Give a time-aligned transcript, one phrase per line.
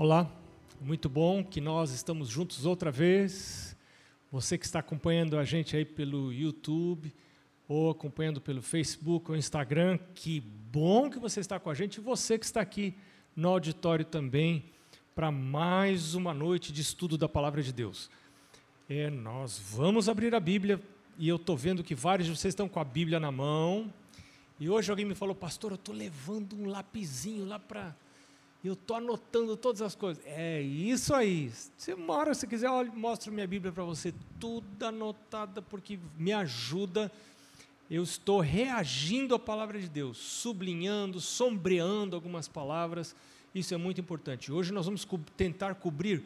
[0.00, 0.30] Olá,
[0.80, 3.76] muito bom que nós estamos juntos outra vez.
[4.30, 7.12] Você que está acompanhando a gente aí pelo YouTube,
[7.66, 11.96] ou acompanhando pelo Facebook ou Instagram, que bom que você está com a gente.
[11.96, 12.94] E você que está aqui
[13.34, 14.66] no auditório também,
[15.16, 18.08] para mais uma noite de estudo da Palavra de Deus.
[18.88, 20.80] É, nós vamos abrir a Bíblia,
[21.18, 23.92] e eu estou vendo que vários de vocês estão com a Bíblia na mão.
[24.60, 27.96] E hoje alguém me falou, pastor, eu estou levando um lapizinho lá para
[28.64, 30.22] eu estou anotando todas as coisas.
[30.26, 31.52] É isso aí.
[31.76, 36.32] Se uma hora você quiser, olha, mostro minha Bíblia para você, tudo anotada, porque me
[36.32, 37.10] ajuda.
[37.90, 43.14] Eu estou reagindo à palavra de Deus, sublinhando, sombreando algumas palavras.
[43.54, 44.52] Isso é muito importante.
[44.52, 46.24] Hoje nós vamos co tentar cobrir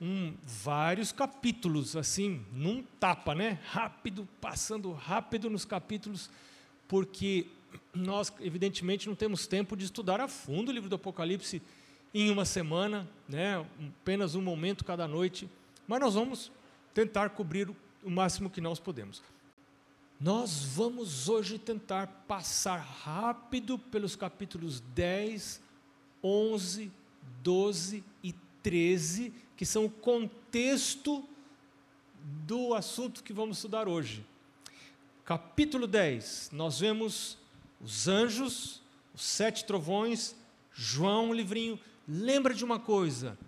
[0.00, 3.58] um, vários capítulos, assim, num tapa, né?
[3.64, 6.30] Rápido, passando rápido nos capítulos,
[6.86, 7.46] porque
[7.94, 11.62] nós, evidentemente, não temos tempo de estudar a fundo o livro do Apocalipse
[12.14, 13.64] em uma semana, né,
[14.00, 15.48] apenas um momento cada noite,
[15.86, 16.50] mas nós vamos
[16.94, 17.70] tentar cobrir
[18.02, 19.22] o máximo que nós podemos.
[20.18, 25.60] Nós vamos hoje tentar passar rápido pelos capítulos 10,
[26.22, 26.90] 11,
[27.42, 28.32] 12 e
[28.62, 31.22] 13, que são o contexto
[32.46, 34.24] do assunto que vamos estudar hoje.
[35.24, 37.36] Capítulo 10, nós vemos
[37.86, 38.82] os anjos,
[39.14, 40.34] os sete trovões,
[40.72, 41.78] João, um livrinho.
[42.06, 43.38] Lembra de uma coisa: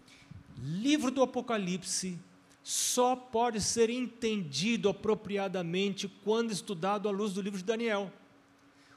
[0.57, 2.17] livro do Apocalipse
[2.63, 8.13] só pode ser entendido apropriadamente quando estudado à luz do livro de Daniel.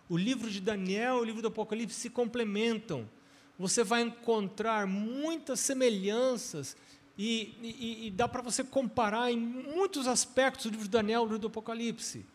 [0.07, 3.09] O livro de Daniel e o livro do Apocalipse se complementam.
[3.57, 6.77] Você vai encontrar muitas semelhanças
[7.17, 11.23] e, e, e dá para você comparar em muitos aspectos o livro de Daniel e
[11.23, 12.25] o livro do Apocalipse.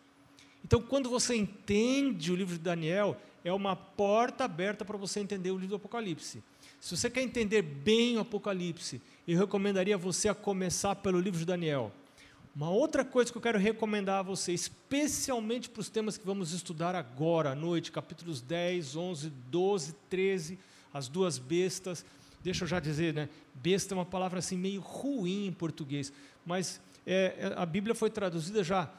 [0.66, 5.52] Então, quando você entende o livro de Daniel, é uma porta aberta para você entender
[5.52, 6.42] o livro do Apocalipse.
[6.80, 11.44] Se você quer entender bem o Apocalipse, eu recomendaria você a começar pelo livro de
[11.44, 11.92] Daniel.
[12.52, 16.50] Uma outra coisa que eu quero recomendar a você, especialmente para os temas que vamos
[16.52, 20.58] estudar agora à noite, capítulos 10, 11, 12, 13,
[20.92, 22.04] as duas bestas.
[22.42, 23.28] Deixa eu já dizer, né?
[23.54, 26.12] Besta é uma palavra assim meio ruim em português,
[26.44, 28.90] mas é, a Bíblia foi traduzida já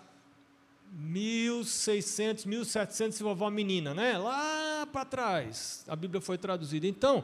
[0.91, 4.17] 1600, 1700 se vovó menina, né?
[4.17, 6.87] Lá para trás a Bíblia foi traduzida.
[6.87, 7.23] Então,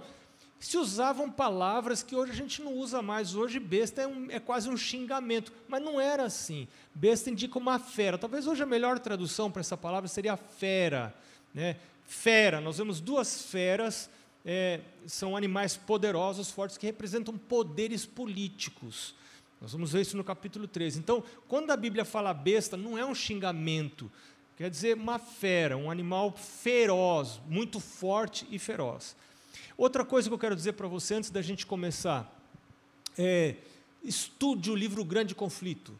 [0.64, 3.36] se usavam palavras que hoje a gente não usa mais.
[3.36, 6.70] Hoje, besta é, um, é, quase um xingamento, mas não era assim.
[6.96, 8.18] Besta indica uma fera.
[8.18, 11.14] Talvez hoje a melhor tradução para essa palavra seria fera.
[11.54, 11.76] Né?
[12.06, 14.10] Fera, nós vemos duas feras,
[14.46, 19.16] é, são animais poderosos, fortes, que representam poderes políticos.
[19.64, 21.00] Nós vamos ver isso no capítulo 13.
[21.00, 24.12] Então, quando a Bíblia fala besta, não é um xingamento,
[24.58, 29.16] quer dizer uma fera, um animal feroz, muito forte e feroz.
[29.78, 32.30] Outra coisa que eu quero dizer para você antes da gente começar
[33.18, 33.56] é
[34.04, 35.98] estude o livro Grande Conflito.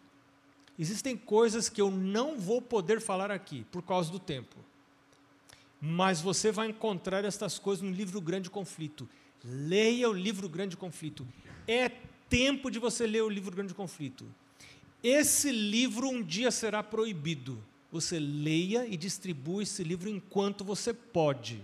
[0.78, 4.58] Existem coisas que eu não vou poder falar aqui por causa do tempo.
[5.80, 9.08] Mas você vai encontrar estas coisas no livro Grande Conflito.
[9.42, 11.26] Leia o livro Grande Conflito.
[11.66, 11.90] É
[12.34, 14.26] tempo de você ler o livro Grande Conflito.
[15.04, 17.64] Esse livro um dia será proibido.
[17.92, 21.62] Você leia e distribua esse livro enquanto você pode.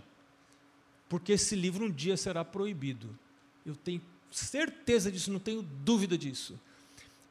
[1.10, 3.18] Porque esse livro um dia será proibido.
[3.66, 6.60] Eu tenho certeza disso, não tenho dúvida disso.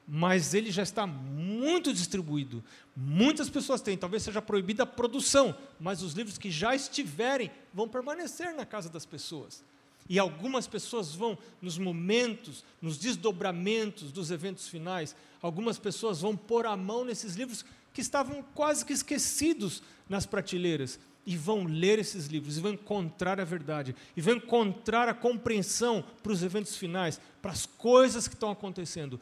[0.05, 2.65] Mas ele já está muito distribuído.
[2.97, 7.89] Muitas pessoas têm, talvez seja proibida a produção, mas os livros que já estiverem vão
[7.89, 9.63] permanecer na casa das pessoas.
[10.09, 16.67] E algumas pessoas vão, nos momentos, nos desdobramentos dos eventos finais, algumas pessoas vão pôr
[16.67, 22.27] a mão nesses livros que estavam quase que esquecidos nas prateleiras e vão ler esses
[22.27, 27.21] livros e vão encontrar a verdade e vão encontrar a compreensão para os eventos finais,
[27.43, 29.21] para as coisas que estão acontecendo.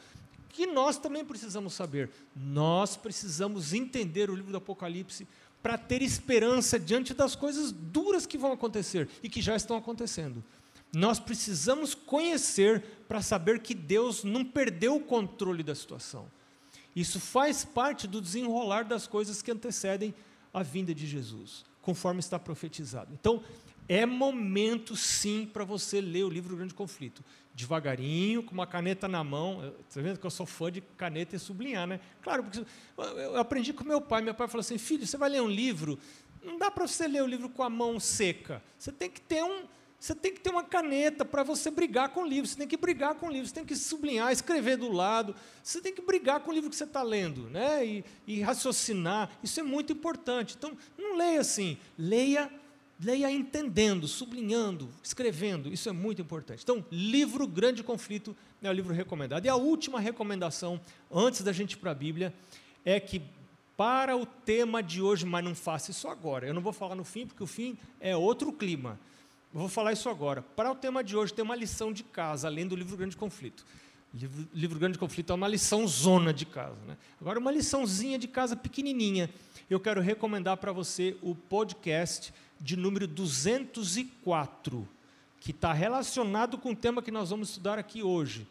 [0.51, 2.09] Que nós também precisamos saber.
[2.35, 5.27] Nós precisamos entender o livro do Apocalipse
[5.61, 10.45] para ter esperança diante das coisas duras que vão acontecer e que já estão acontecendo.
[10.95, 16.27] Nós precisamos conhecer para saber que Deus não perdeu o controle da situação.
[16.94, 20.15] Isso faz parte do desenrolar das coisas que antecedem
[20.53, 23.12] a vinda de Jesus, conforme está profetizado.
[23.12, 23.43] Então,
[23.88, 27.23] é momento sim para você ler o livro Grande Conflito.
[27.55, 29.75] Devagarinho, com uma caneta na mão.
[29.89, 32.00] Está vendo que eu sou fã de caneta e sublinhar, né?
[32.21, 32.65] Claro, porque
[32.97, 34.23] eu aprendi com meu pai.
[34.23, 35.99] Meu pai falou assim: filho, você vai ler um livro,
[36.43, 38.62] não dá para você ler o livro com a mão seca.
[38.79, 39.65] Você tem que ter um,
[39.98, 42.76] você tem que ter uma caneta para você brigar com o livro, você tem que
[42.76, 46.40] brigar com o livro, você tem que sublinhar, escrever do lado, você tem que brigar
[46.40, 47.84] com o livro que você está lendo, né?
[47.84, 50.54] E, e, raciocinar, isso é muito importante.
[50.56, 52.50] Então, não leia assim, leia
[52.98, 56.62] leia entendendo, sublinhando, escrevendo, isso é muito importante.
[56.62, 59.44] Então, livro Grande Conflito é o livro recomendado.
[59.44, 62.32] E a última recomendação, antes da gente ir para a Bíblia,
[62.84, 63.20] é que
[63.76, 66.46] para o tema de hoje, mas não faça isso agora.
[66.46, 68.98] Eu não vou falar no fim, porque o fim é outro clima.
[69.56, 70.43] Eu vou falar isso agora.
[70.43, 73.64] Para o tema de hoje, tem uma lição de casa, além do livro Grande Conflito.
[74.12, 76.76] Livro, livro Grande Conflito é uma lição zona de casa.
[76.87, 76.94] Né?
[77.19, 79.31] Agora, uma liçãozinha de casa pequenininha.
[79.70, 84.87] Eu quero recomendar para você o podcast de número 204,
[85.41, 88.47] que está relacionado com o tema que nós vamos estudar aqui hoje.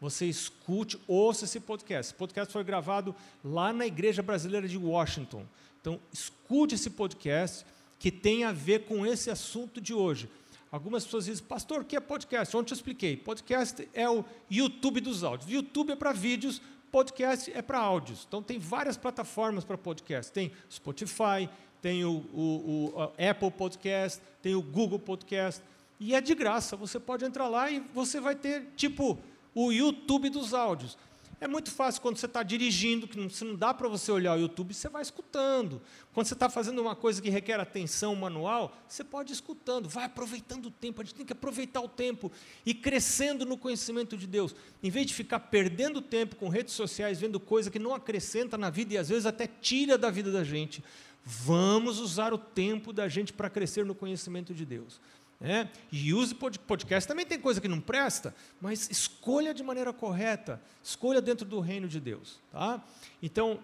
[0.00, 2.10] Você escute, ouça esse podcast.
[2.10, 3.14] Esse podcast foi gravado
[3.44, 5.46] lá na Igreja Brasileira de Washington.
[5.80, 7.64] Então, escute esse podcast
[7.96, 10.28] que tem a ver com esse assunto de hoje.
[10.70, 12.54] Algumas pessoas dizem, pastor, o que é podcast?
[12.56, 13.16] Ontem eu expliquei.
[13.16, 15.50] Podcast é o YouTube dos áudios.
[15.50, 16.60] YouTube é para vídeos,
[16.92, 18.24] podcast é para áudios.
[18.28, 20.30] Então, tem várias plataformas para podcast.
[20.30, 21.48] Tem Spotify,
[21.80, 25.62] tem o, o, o Apple Podcast, tem o Google Podcast,
[25.98, 26.76] e é de graça.
[26.76, 29.18] Você pode entrar lá e você vai ter, tipo,
[29.54, 30.98] o YouTube dos áudios.
[31.40, 34.36] É muito fácil quando você está dirigindo, que não, se não dá para você olhar
[34.36, 35.80] o YouTube, você vai escutando.
[36.12, 40.06] Quando você está fazendo uma coisa que requer atenção manual, você pode ir escutando, vai
[40.06, 41.00] aproveitando o tempo.
[41.00, 42.32] A gente tem que aproveitar o tempo
[42.66, 44.54] e crescendo no conhecimento de Deus.
[44.82, 48.68] Em vez de ficar perdendo tempo com redes sociais, vendo coisa que não acrescenta na
[48.68, 50.82] vida e às vezes até tira da vida da gente,
[51.30, 54.98] Vamos usar o tempo da gente para crescer no conhecimento de Deus.
[55.40, 55.68] É?
[55.92, 57.06] E use podcast.
[57.06, 60.60] Também tem coisa que não presta, mas escolha de maneira correta.
[60.82, 62.40] Escolha dentro do reino de Deus.
[62.50, 62.82] Tá?
[63.22, 63.60] Então,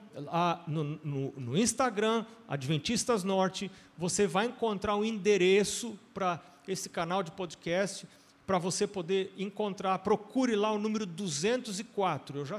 [0.68, 7.32] no, no, no, Instagram, Adventistas Norte, você vai encontrar um endereço para esse canal de
[7.32, 8.06] podcast,
[8.46, 9.98] para você poder encontrar.
[9.98, 12.38] Procure lá o número 204.
[12.38, 12.58] Eu já,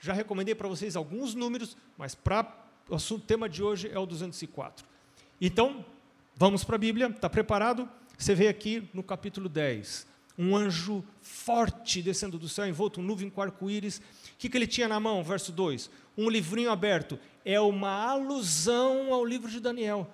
[0.00, 2.52] já recomendei para vocês alguns números, mas para
[2.88, 4.84] o assunto, tema de hoje é o 204.
[5.40, 5.84] Então,
[6.34, 7.88] vamos para a Bíblia, está preparado?
[8.18, 10.04] Você vê aqui no capítulo 10,
[10.36, 13.98] um anjo forte descendo do céu, envolto em nuvem com arco-íris.
[13.98, 14.02] O
[14.36, 15.22] que, que ele tinha na mão?
[15.22, 17.16] Verso 2: um livrinho aberto.
[17.44, 20.10] É uma alusão ao livro de Daniel.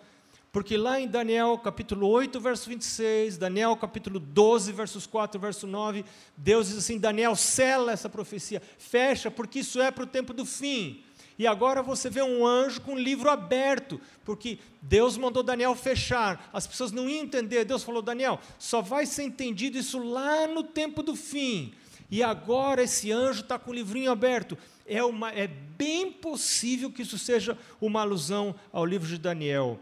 [0.52, 6.04] Porque lá em Daniel capítulo 8, verso 26, Daniel capítulo 12, versos 4 verso 9,
[6.36, 10.44] Deus diz assim: Daniel, sela essa profecia, fecha, porque isso é para o tempo do
[10.44, 11.02] fim.
[11.38, 16.48] E agora você vê um anjo com um livro aberto, porque Deus mandou Daniel fechar.
[16.52, 17.64] As pessoas não iam entender.
[17.64, 21.74] Deus falou: Daniel, só vai ser entendido isso lá no tempo do fim.
[22.10, 24.56] E agora esse anjo está com o livrinho aberto.
[24.86, 29.80] É, uma, é bem possível que isso seja uma alusão ao livro de Daniel.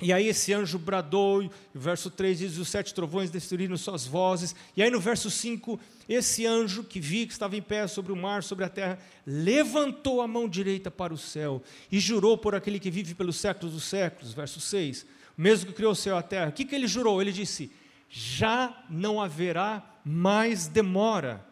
[0.00, 4.06] E aí esse anjo bradou, e o verso 3 diz: os sete trovões destruíram suas
[4.06, 4.54] vozes.
[4.76, 8.16] E aí no verso 5, esse anjo que vi que estava em pé sobre o
[8.16, 11.62] mar, sobre a terra, levantou a mão direita para o céu
[11.92, 14.32] e jurou por aquele que vive pelos séculos dos séculos.
[14.32, 15.06] Verso 6,
[15.36, 16.48] mesmo que criou o céu e a terra.
[16.48, 17.22] O que, que ele jurou?
[17.22, 17.70] Ele disse:
[18.10, 21.44] já não haverá mais demora.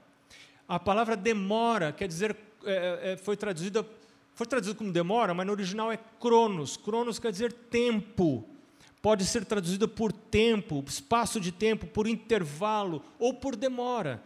[0.68, 3.86] A palavra demora quer dizer, é, é, foi traduzida
[4.34, 6.76] foi traduzido como demora, mas no original é cronos.
[6.76, 8.48] Cronos quer dizer tempo.
[9.00, 14.22] Pode ser traduzido por tempo, espaço de tempo, por intervalo ou por demora.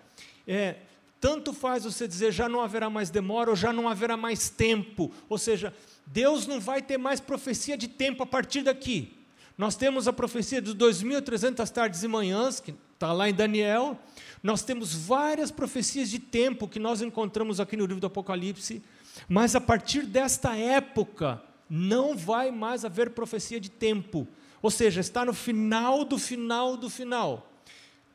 [0.47, 0.77] É,
[1.21, 5.11] tanto faz você dizer já não haverá mais demora ou já não haverá mais tempo.
[5.29, 5.73] Ou seja,
[6.07, 9.17] Deus não vai ter mais profecia de tempo a partir daqui.
[9.57, 13.99] Nós temos a profecia dos 2.300 tardes e manhãs, que está lá em Daniel.
[14.43, 18.83] Nós temos várias profecias de tempo que nós encontramos aqui no livro do Apocalipse.
[19.29, 24.27] Mas a partir desta época, não vai mais haver profecia de tempo.
[24.63, 27.53] Ou seja, está no final do final do final.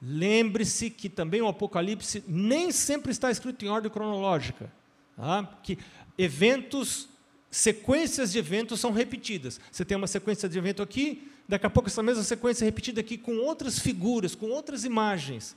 [0.02, 4.72] Lembre-se que também o Apocalipse nem sempre está escrito em ordem cronológica.
[5.16, 5.44] Tá?
[5.62, 5.78] Que
[6.18, 7.08] eventos,
[7.52, 9.60] sequências de eventos são repetidas.
[9.72, 13.02] Você tem uma sequência de evento aqui, daqui a pouco essa mesma sequência é repetida
[13.02, 15.56] aqui com outras figuras, com outras imagens.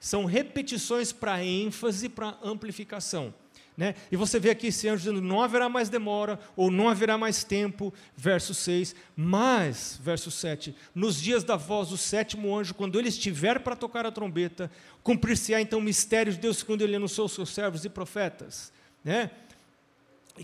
[0.00, 3.32] São repetições para ênfase, para amplificação.
[3.76, 3.96] Né?
[4.10, 7.42] E você vê aqui esse anjo dizendo: não haverá mais demora, ou não haverá mais
[7.42, 8.94] tempo, verso 6.
[9.16, 14.06] Mas, verso 7, nos dias da voz do sétimo anjo, quando ele estiver para tocar
[14.06, 14.70] a trombeta,
[15.02, 18.72] cumprir-se-á então o mistério de Deus, quando ele anunciou seus servos e profetas.
[19.04, 19.30] Né?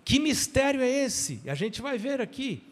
[0.04, 1.40] Que mistério é esse?
[1.46, 2.62] A gente vai ver aqui.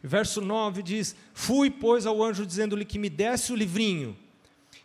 [0.00, 4.16] Verso 9 diz: Fui, pois, ao anjo dizendo-lhe que me desse o livrinho.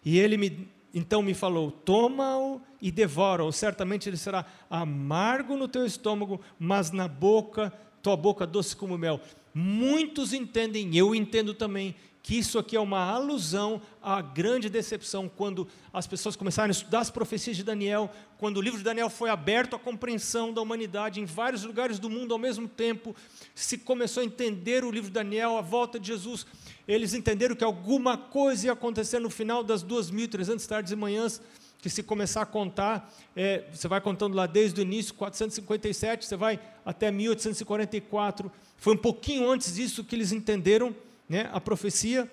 [0.04, 5.86] E ele me então me falou: toma-o e devora-o, certamente ele será amargo no teu
[5.86, 9.20] estômago, mas na boca, tua boca doce como mel.
[9.54, 15.68] Muitos entendem, eu entendo também, que isso aqui é uma alusão à grande decepção, quando
[15.92, 19.30] as pessoas começaram a estudar as profecias de Daniel, quando o livro de Daniel foi
[19.30, 23.16] aberto à compreensão da humanidade em vários lugares do mundo ao mesmo tempo,
[23.56, 26.46] se começou a entender o livro de Daniel, a volta de Jesus,
[26.88, 31.42] eles entenderam que alguma coisa ia acontecer no final das 2.300 tardes e manhãs,
[31.82, 36.36] que se começar a contar, é, você vai contando lá desde o início, 457, você
[36.36, 40.94] vai até 1844, foi um pouquinho antes disso que eles entenderam
[41.30, 42.30] né, a profecia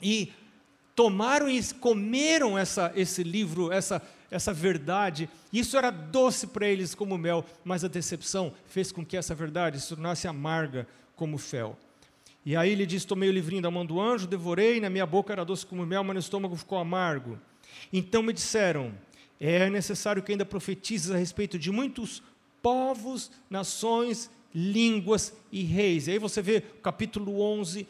[0.00, 0.30] e
[0.94, 5.28] tomaram e comeram essa, esse livro, essa, essa verdade.
[5.52, 9.80] Isso era doce para eles como mel, mas a decepção fez com que essa verdade
[9.80, 11.78] se tornasse amarga como fel.
[12.44, 15.32] E aí ele diz: Tomei o livrinho da mão do anjo, devorei, na minha boca
[15.32, 17.38] era doce como mel, mas no estômago ficou amargo.
[17.92, 18.92] Então me disseram:
[19.40, 22.22] É necessário que ainda profetizes a respeito de muitos
[22.60, 26.06] povos, nações, línguas e reis.
[26.06, 27.86] E aí você vê o capítulo 11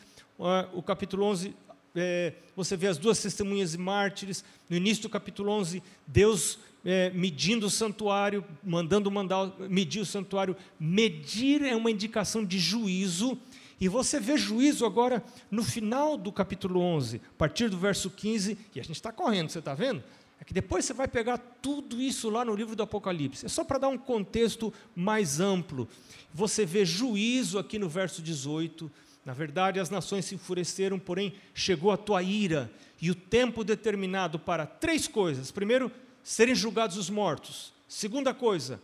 [0.73, 1.55] o capítulo 11,
[1.95, 4.45] é, você vê as duas testemunhas e mártires.
[4.69, 10.57] No início do capítulo 11, Deus é, medindo o santuário, mandando mandar medir o santuário.
[10.81, 13.39] Medir é uma indicação de juízo.
[13.81, 18.57] E você vê juízo agora no final do capítulo 11, a partir do verso 15,
[18.75, 20.03] e a gente está correndo, você está vendo?
[20.41, 23.47] É que depois você vai pegar tudo isso lá no livro do Apocalipse.
[23.47, 25.89] É só para dar um contexto mais amplo.
[26.35, 28.91] Você vê juízo aqui no verso 18,
[29.25, 34.39] na verdade, as nações se enfureceram, porém chegou a tua ira e o tempo determinado
[34.39, 35.51] para três coisas.
[35.51, 35.93] Primeiro,
[36.25, 37.73] serem julgados os mortos.
[37.89, 38.81] Segunda coisa,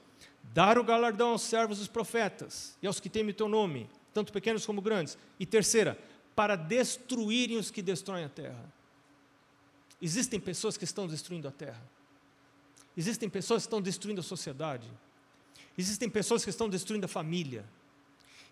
[0.54, 4.32] dar o galardão aos servos dos profetas e aos que temem o teu nome, tanto
[4.32, 5.18] pequenos como grandes.
[5.40, 5.98] E terceira,
[6.36, 8.72] para destruírem os que destroem a terra.
[10.00, 11.82] Existem pessoas que estão destruindo a terra.
[12.96, 14.88] Existem pessoas que estão destruindo a sociedade.
[15.76, 17.64] Existem pessoas que estão destruindo a família.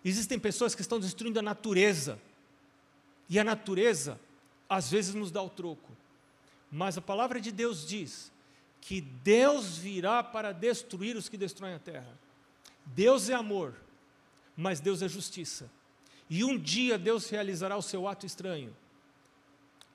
[0.03, 2.19] Existem pessoas que estão destruindo a natureza.
[3.29, 4.19] E a natureza,
[4.69, 5.91] às vezes, nos dá o troco.
[6.71, 8.31] Mas a palavra de Deus diz
[8.81, 12.17] que Deus virá para destruir os que destroem a terra.
[12.85, 13.73] Deus é amor,
[14.55, 15.69] mas Deus é justiça.
[16.29, 18.75] E um dia Deus realizará o seu ato estranho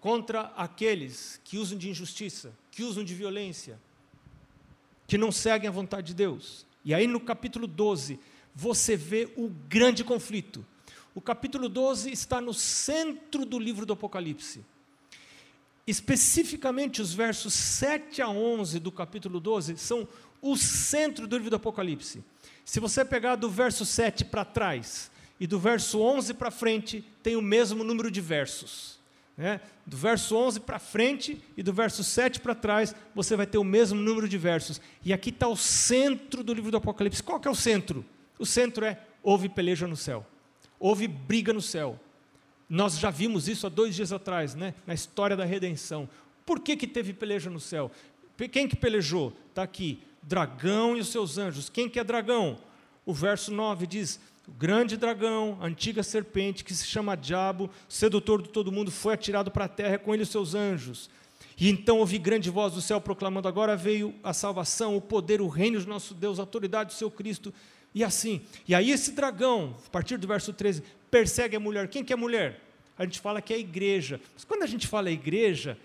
[0.00, 3.78] contra aqueles que usam de injustiça, que usam de violência,
[5.06, 6.66] que não seguem a vontade de Deus.
[6.84, 8.18] E aí no capítulo 12,
[8.54, 10.64] você vê o grande conflito.
[11.14, 14.64] O capítulo 12 está no centro do livro do Apocalipse.
[15.86, 20.08] Especificamente os versos 7 a 11 do capítulo 12 são
[20.40, 22.24] o centro do livro do Apocalipse.
[22.64, 27.36] Se você pegar do verso 7 para trás e do verso 11 para frente, tem
[27.36, 29.00] o mesmo número de versos.
[29.36, 29.60] Né?
[29.84, 33.64] Do verso 11 para frente e do verso 7 para trás, você vai ter o
[33.64, 34.80] mesmo número de versos.
[35.04, 37.22] E aqui está o centro do livro do Apocalipse.
[37.22, 38.04] Qual que é o centro?
[38.38, 40.26] O centro é: houve peleja no céu,
[40.78, 41.98] houve briga no céu.
[42.68, 44.74] Nós já vimos isso há dois dias atrás, né?
[44.86, 46.08] na história da redenção.
[46.46, 47.90] Por que, que teve peleja no céu?
[48.50, 49.32] Quem que pelejou?
[49.50, 51.68] Está aqui: dragão e os seus anjos.
[51.68, 52.58] Quem que é dragão?
[53.04, 58.42] O verso 9 diz: o grande dragão, a antiga serpente, que se chama Diabo, sedutor
[58.42, 61.08] de todo mundo, foi atirado para a terra com ele os seus anjos.
[61.58, 65.48] E então ouvi grande voz do céu proclamando: Agora veio a salvação, o poder, o
[65.48, 67.52] reino do nosso Deus, a autoridade do seu Cristo
[67.94, 68.42] e assim.
[68.66, 71.88] E aí esse dragão, a partir do verso 13, persegue a mulher.
[71.88, 72.60] Quem que é mulher?
[72.96, 74.20] A gente fala que é a igreja.
[74.34, 75.78] Mas quando a gente fala igreja,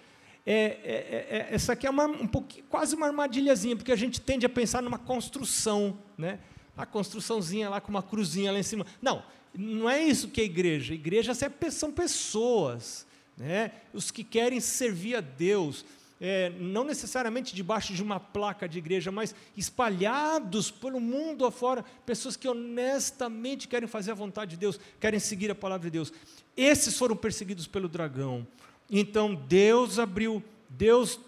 [0.46, 2.28] é, é, é, é, essa aqui é uma, um
[2.70, 6.40] quase uma armadilhazinha, porque a gente tende a pensar numa construção, né?
[6.78, 8.86] A construçãozinha lá com uma cruzinha lá em cima.
[9.02, 9.24] Não,
[9.54, 10.94] não é isso que é igreja.
[10.94, 11.34] Igreja
[11.72, 13.72] são pessoas, né?
[13.94, 15.84] Os que querem servir a Deus
[16.20, 22.36] é, não necessariamente debaixo de uma placa de igreja, mas espalhados pelo mundo afora, pessoas
[22.36, 26.12] que honestamente querem fazer a vontade de Deus, querem seguir a palavra de Deus.
[26.56, 28.48] Esses foram perseguidos pelo dragão.
[28.90, 31.20] Então Deus abriu, Deus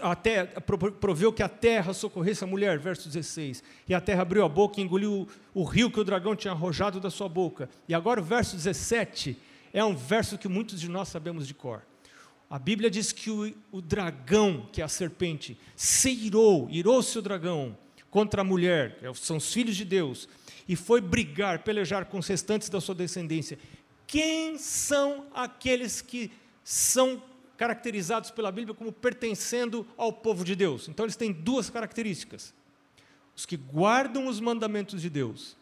[0.00, 3.62] até proveu que a terra socorresse a mulher, verso 16.
[3.88, 6.52] E a terra abriu a boca e engoliu o, o rio que o dragão tinha
[6.52, 7.68] arrojado da sua boca.
[7.88, 9.36] E agora o verso 17
[9.72, 11.82] é um verso que muitos de nós sabemos de cor.
[12.50, 17.22] A Bíblia diz que o, o dragão, que é a serpente, se irou, irou-se o
[17.22, 17.78] dragão
[18.10, 20.28] contra a mulher, é são os filhos de Deus,
[20.66, 23.56] e foi brigar, pelejar com os restantes da sua descendência.
[24.04, 26.32] Quem são aqueles que
[26.64, 27.22] são
[27.56, 30.88] caracterizados pela Bíblia como pertencendo ao povo de Deus?
[30.88, 32.52] Então eles têm duas características:
[33.36, 35.56] os que guardam os mandamentos de Deus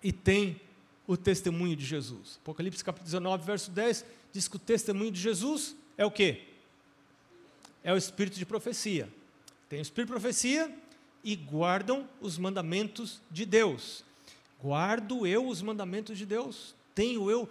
[0.00, 0.60] e têm
[1.08, 2.38] o testemunho de Jesus.
[2.40, 6.42] Apocalipse capítulo 19, verso 10 diz que o testemunho de Jesus é o quê?
[7.82, 9.08] É o espírito de profecia.
[9.68, 10.74] Tem o espírito de profecia
[11.22, 14.04] e guardam os mandamentos de Deus.
[14.62, 16.74] Guardo eu os mandamentos de Deus?
[16.94, 17.48] Tenho eu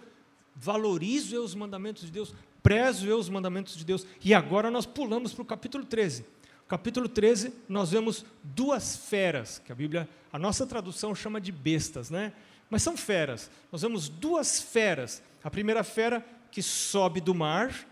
[0.56, 4.06] valorizo eu os mandamentos de Deus, prezo eu os mandamentos de Deus.
[4.24, 6.24] E agora nós pulamos para o capítulo 13.
[6.66, 12.08] Capítulo 13, nós vemos duas feras, que a Bíblia, a nossa tradução chama de bestas,
[12.08, 12.32] né?
[12.70, 13.50] Mas são feras.
[13.70, 15.22] Nós vemos duas feras.
[15.42, 17.86] A primeira fera que sobe do mar,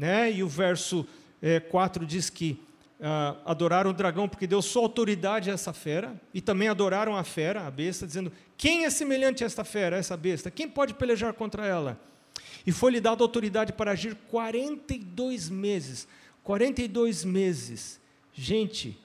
[0.00, 0.32] né?
[0.32, 1.06] E o verso
[1.42, 2.58] é, eh, 4 diz que
[3.02, 7.22] ah, adoraram o dragão porque deu sua autoridade a essa fera, e também adoraram a
[7.22, 10.50] fera, a besta, dizendo: Quem é semelhante a esta fera, a essa besta?
[10.50, 12.00] Quem pode pelejar contra ela?
[12.66, 16.08] E foi-lhe dada autoridade para agir 42 meses.
[16.42, 18.00] 42 meses.
[18.32, 18.98] Gente,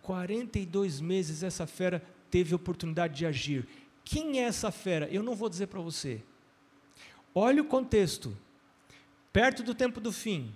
[0.00, 2.00] 42 meses essa fera
[2.30, 3.66] teve oportunidade de agir.
[4.04, 5.08] Quem é essa fera?
[5.10, 6.22] Eu não vou dizer para você.
[7.34, 8.45] Olha o contexto.
[9.36, 10.50] Perto do tempo do fim,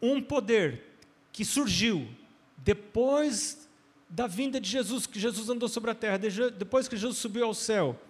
[0.00, 0.82] um poder
[1.30, 2.08] que surgiu
[2.56, 3.68] depois
[4.08, 7.52] da vinda de Jesus, que Jesus andou sobre a terra, depois que Jesus subiu ao
[7.52, 8.00] céu.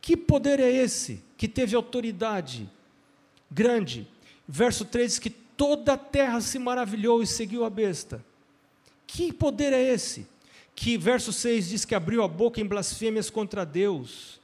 [0.00, 2.66] Que poder é esse que teve autoridade
[3.50, 4.08] grande?
[4.48, 8.24] Verso 3 diz que toda a terra se maravilhou e seguiu a besta.
[9.06, 10.26] Que poder é esse?
[10.74, 14.40] Que verso 6 diz que abriu a boca em blasfêmias contra Deus.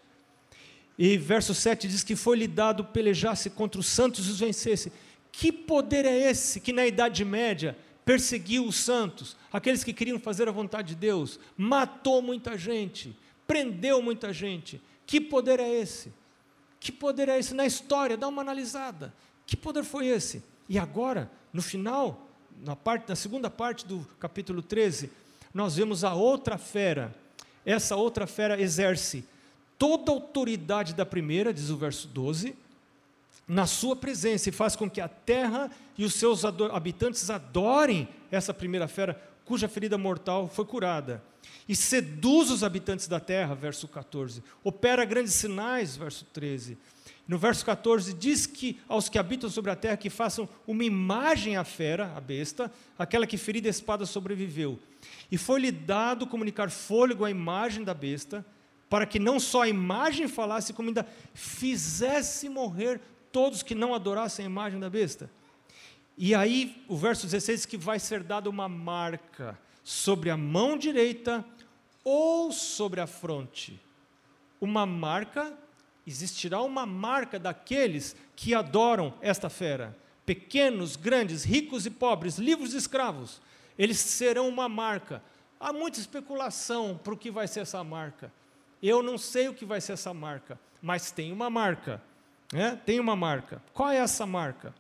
[0.99, 4.93] E verso 7 diz que foi-lhe dado pelejasse contra os santos e os vencesse.
[5.31, 10.49] Que poder é esse que na Idade Média perseguiu os santos, aqueles que queriam fazer
[10.49, 14.81] a vontade de Deus, matou muita gente, prendeu muita gente.
[15.07, 16.13] Que poder é esse?
[16.81, 18.17] Que poder é esse na história?
[18.17, 19.15] Dá uma analisada.
[19.47, 20.43] Que poder foi esse?
[20.69, 22.29] E agora, no final,
[22.61, 25.11] na, parte, na segunda parte do capítulo 13,
[25.55, 27.15] nós vemos a outra fera.
[27.65, 29.25] Essa outra fera exerce
[29.83, 32.55] toda a autoridade da primeira, diz o verso 12,
[33.49, 38.55] na sua presença e faz com que a terra e os seus habitantes adorem essa
[38.55, 41.21] primeira fera, cuja ferida mortal foi curada.
[41.69, 44.41] E seduz os habitantes da terra, verso 14.
[44.63, 46.79] Opera grandes sinais, verso 13.
[47.27, 51.57] No verso 14, diz que aos que habitam sobre a terra que façam uma imagem
[51.57, 54.79] à fera, a besta, aquela que ferida a espada sobreviveu.
[55.29, 58.47] E foi-lhe dado comunicar fôlego à imagem da besta,
[58.93, 63.01] para que não só a imagem falasse, como ainda fizesse morrer
[63.33, 65.31] todos que não adorassem a imagem da besta.
[66.15, 70.77] E aí, o verso 16 diz que vai ser dada uma marca sobre a mão
[70.77, 71.43] direita
[72.05, 73.81] ou sobre a fronte.
[74.61, 75.57] Uma marca,
[76.07, 79.97] existirá uma marca daqueles que adoram esta fera.
[80.27, 83.41] Pequenos, grandes, ricos e pobres, livres e escravos,
[83.79, 85.23] eles serão uma marca.
[85.59, 88.31] Há muita especulação para o que vai ser essa marca.
[88.83, 92.03] Eu não sei o que vai ser essa marca, mas tem uma marca.
[92.53, 92.81] Né?
[92.85, 93.63] Tem uma marca.
[93.73, 94.75] Qual é essa marca?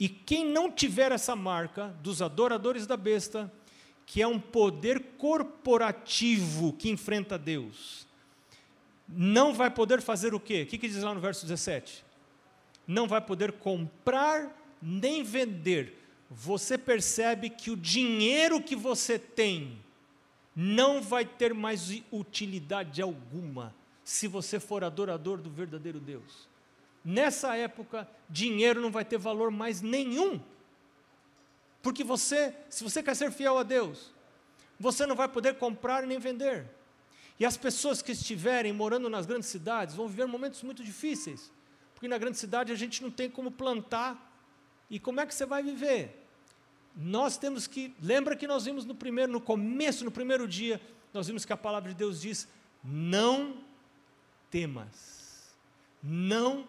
[0.00, 3.52] E quem não tiver essa marca dos adoradores da besta,
[4.06, 8.06] que é um poder corporativo que enfrenta Deus,
[9.06, 10.62] não vai poder fazer o quê?
[10.62, 12.04] O que, que diz lá no verso 17?
[12.86, 16.02] Não vai poder comprar nem vender.
[16.30, 19.78] Você percebe que o dinheiro que você tem
[20.54, 26.48] não vai ter mais utilidade alguma se você for adorador do verdadeiro Deus
[27.04, 30.40] nessa época, dinheiro não vai ter valor mais nenhum.
[31.82, 34.12] Porque você, se você quer ser fiel a Deus,
[34.80, 36.66] você não vai poder comprar nem vender.
[37.38, 41.52] E as pessoas que estiverem morando nas grandes cidades vão viver momentos muito difíceis.
[41.92, 44.32] Porque na grande cidade a gente não tem como plantar.
[44.88, 46.23] E como é que você vai viver?
[46.96, 50.80] Nós temos que, lembra que nós vimos no primeiro, no começo, no primeiro dia,
[51.12, 52.48] nós vimos que a palavra de Deus diz:
[52.82, 53.56] "Não
[54.50, 55.52] temas".
[56.02, 56.66] Não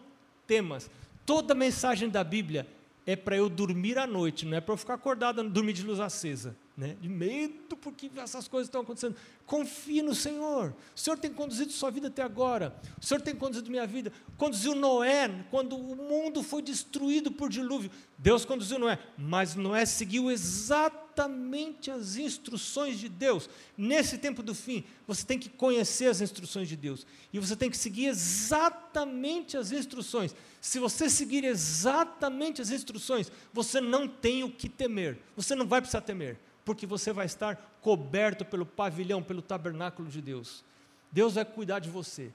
[0.47, 0.89] temas.
[1.25, 2.67] Toda mensagem da Bíblia
[3.05, 5.99] é para eu dormir à noite, não é para eu ficar acordado, dormir de luz
[5.99, 6.97] acesa né?
[6.99, 9.15] de medo porque essas coisas estão acontecendo.
[9.45, 10.75] Confie no Senhor.
[10.95, 12.75] O Senhor tem conduzido sua vida até agora.
[13.01, 14.11] O Senhor tem conduzido minha vida.
[14.37, 17.89] Conduziu Noé quando o mundo foi destruído por dilúvio.
[18.17, 23.49] Deus conduziu Noé, mas Noé seguiu exatamente as instruções de Deus.
[23.77, 27.69] Nesse tempo do fim, você tem que conhecer as instruções de Deus e você tem
[27.69, 30.35] que seguir exatamente as instruções.
[30.59, 35.19] Se você seguir exatamente as instruções, você não tem o que temer.
[35.37, 40.19] Você não vai precisar temer porque você vai estar coberto pelo pavilhão, pelo tabernáculo de
[40.19, 40.65] Deus.
[41.11, 42.31] Deus vai cuidar de você.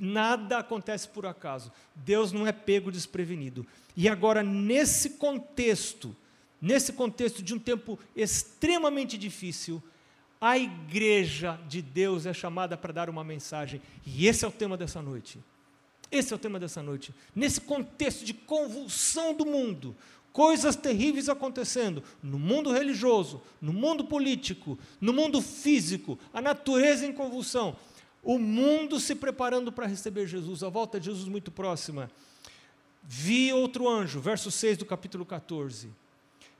[0.00, 1.70] Nada acontece por acaso.
[1.94, 3.64] Deus não é pego desprevenido.
[3.94, 6.16] E agora, nesse contexto,
[6.60, 9.80] nesse contexto de um tempo extremamente difícil,
[10.40, 13.80] a igreja de Deus é chamada para dar uma mensagem.
[14.04, 15.38] E esse é o tema dessa noite.
[16.10, 17.14] Esse é o tema dessa noite.
[17.34, 19.94] Nesse contexto de convulsão do mundo,
[20.36, 27.12] coisas terríveis acontecendo no mundo religioso, no mundo político, no mundo físico, a natureza em
[27.12, 27.74] convulsão,
[28.22, 32.10] o mundo se preparando para receber Jesus, a volta de Jesus muito próxima.
[33.02, 35.88] Vi outro anjo, verso 6 do capítulo 14.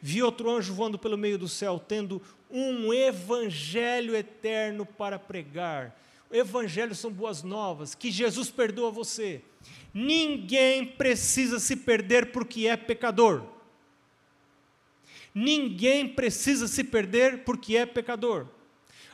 [0.01, 5.95] Vi outro anjo voando pelo meio do céu, tendo um evangelho eterno para pregar.
[6.31, 9.43] O evangelho são boas novas, que Jesus perdoa você.
[9.93, 13.55] Ninguém precisa se perder porque é pecador.
[15.39, 18.47] Ninguém precisa se perder porque é pecador.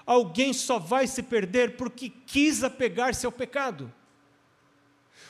[0.06, 3.92] Alguém só vai se perder porque quis apegar-se ao pecado.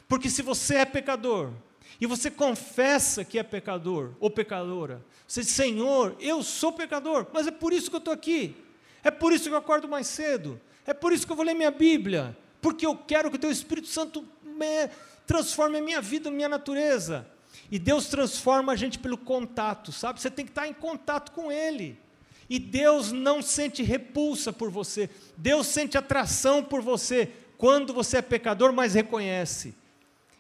[0.07, 1.51] Porque se você é pecador,
[1.99, 7.47] e você confessa que é pecador ou pecadora, você diz, Senhor, eu sou pecador, mas
[7.47, 8.55] é por isso que eu estou aqui,
[9.03, 11.55] é por isso que eu acordo mais cedo, é por isso que eu vou ler
[11.55, 14.91] minha Bíblia, porque eu quero que o Teu Espírito Santo me
[15.27, 17.27] transforme a minha vida, a minha natureza.
[17.73, 20.21] E Deus transforma a gente pelo contato, sabe?
[20.21, 21.99] Você tem que estar em contato com Ele.
[22.47, 25.09] E Deus não sente repulsa por você,
[25.39, 29.75] Deus sente atração por você quando você é pecador, mas reconhece.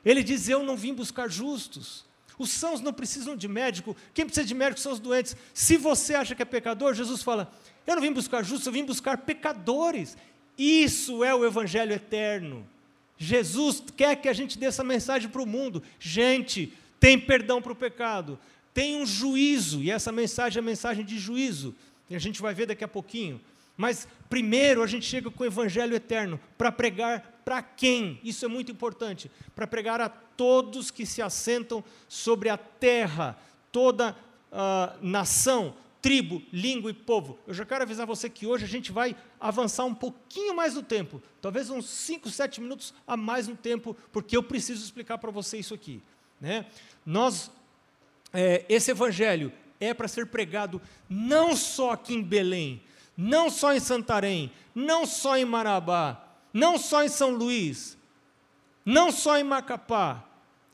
[0.04, 2.04] Ele diz: Eu não vim buscar justos.
[2.38, 3.96] Os sãos não precisam de médico.
[4.12, 5.34] Quem precisa de médico são os doentes.
[5.54, 7.50] Se você acha que é pecador, Jesus fala:
[7.86, 10.18] Eu não vim buscar justos, eu vim buscar pecadores.
[10.58, 12.68] Isso é o Evangelho eterno.
[13.16, 15.82] Jesus quer que a gente dê essa mensagem para o mundo.
[15.98, 18.38] Gente, tem perdão para o pecado,
[18.72, 21.74] tem um juízo, e essa mensagem é mensagem de juízo.
[22.08, 23.40] E a gente vai ver daqui a pouquinho.
[23.76, 28.20] Mas primeiro a gente chega com o Evangelho eterno para pregar para quem?
[28.22, 29.28] Isso é muito importante.
[29.52, 33.36] Para pregar a todos que se assentam sobre a terra,
[33.72, 34.12] toda
[34.52, 37.36] uh, nação, tribo, língua e povo.
[37.48, 40.84] Eu já quero avisar você que hoje a gente vai avançar um pouquinho mais no
[40.84, 45.32] tempo, talvez uns 5, 7 minutos a mais no tempo, porque eu preciso explicar para
[45.32, 46.00] você isso aqui.
[46.42, 46.66] Né?
[47.06, 47.52] Nós,
[48.32, 52.82] é, esse evangelho é para ser pregado não só aqui em Belém,
[53.16, 56.20] não só em Santarém, não só em Marabá,
[56.52, 57.96] não só em São Luís,
[58.84, 60.24] não só em Macapá.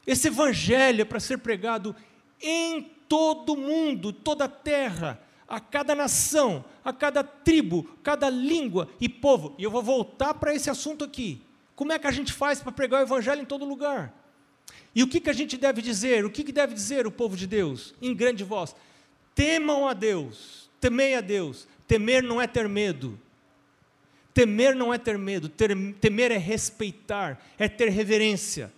[0.06, 1.94] Esse evangelho é para ser pregado
[2.40, 9.06] em todo mundo, toda a terra, a cada nação, a cada tribo, cada língua e
[9.06, 9.54] povo.
[9.58, 11.42] E eu vou voltar para esse assunto aqui.
[11.76, 14.17] Como é que a gente faz para pregar o evangelho em todo lugar?
[14.98, 16.24] E o que, que a gente deve dizer?
[16.24, 18.74] O que, que deve dizer o povo de Deus em grande voz?
[19.32, 21.68] Temam a Deus, temei a Deus.
[21.86, 23.16] Temer não é ter medo.
[24.34, 28.72] Temer não é ter medo, temer é respeitar, é ter reverência.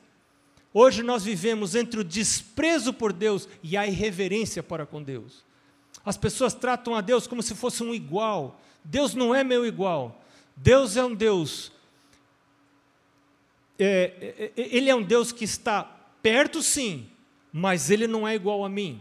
[0.75, 5.43] Hoje nós vivemos entre o desprezo por Deus e a irreverência para com Deus.
[6.05, 8.61] As pessoas tratam a Deus como se fosse um igual.
[8.85, 10.23] Deus não é meu igual.
[10.55, 11.73] Deus é um Deus.
[13.79, 17.09] É, é, é ele é um Deus que está perto, sim,
[17.53, 19.01] mas ele não é igual a mim.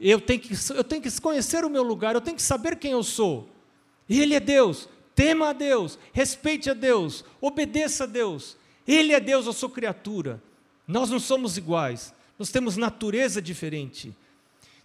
[0.00, 2.92] Eu tenho, que, eu tenho que conhecer o meu lugar, eu tenho que saber quem
[2.92, 3.48] eu sou.
[4.08, 8.56] Ele é Deus, tema a Deus, respeite a Deus, obedeça a Deus.
[8.86, 10.42] Ele é Deus, eu sou criatura.
[10.88, 14.14] Nós não somos iguais, nós temos natureza diferente.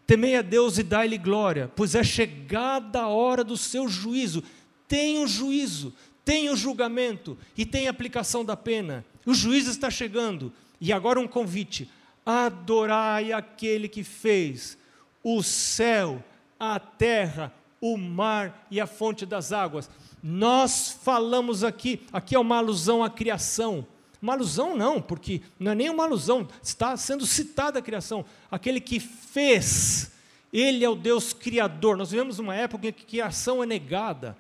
[0.05, 4.43] Temei a Deus e dai-lhe glória, pois é chegada a hora do seu juízo.
[4.87, 9.05] Tem um juízo, tem um julgamento e tem aplicação da pena.
[9.25, 10.53] O juízo está chegando.
[10.79, 11.89] E agora um convite:
[12.25, 14.77] adorai aquele que fez
[15.23, 16.23] o céu,
[16.59, 19.89] a terra, o mar e a fonte das águas.
[20.21, 23.85] Nós falamos aqui, aqui é uma alusão à criação.
[24.21, 28.25] Uma alusão não, porque não é nem uma alusão, está sendo citada a criação.
[28.49, 30.11] Aquele que fez,
[30.51, 31.95] ele é o Deus criador.
[31.95, 34.35] Nós vivemos uma época em que a criação é negada.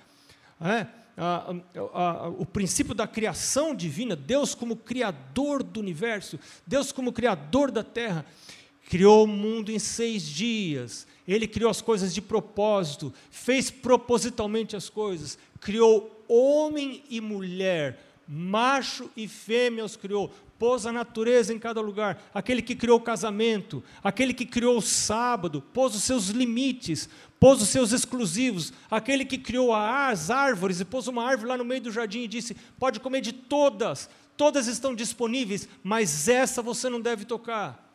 [0.59, 0.87] É?
[1.17, 1.51] A,
[1.93, 7.71] a, a, o princípio da criação divina, Deus como criador do universo, Deus como criador
[7.71, 8.23] da terra,
[8.87, 14.89] criou o mundo em seis dias, ele criou as coisas de propósito, fez propositalmente as
[14.89, 21.79] coisas, criou homem e mulher, macho e fêmea os criou, pôs a natureza em cada
[21.79, 27.07] lugar, aquele que criou o casamento, aquele que criou o sábado, pôs os seus limites,
[27.39, 31.65] pôs os seus exclusivos, aquele que criou as árvores e pôs uma árvore lá no
[31.65, 36.89] meio do jardim e disse: pode comer de todas, todas estão disponíveis, mas essa você
[36.89, 37.85] não deve tocar.